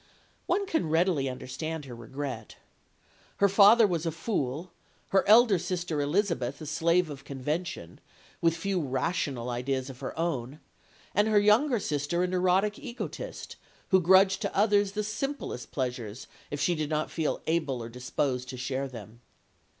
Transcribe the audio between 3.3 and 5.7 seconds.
Her father was a fool, her elder